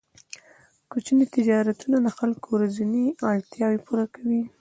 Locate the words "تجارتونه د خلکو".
1.35-2.47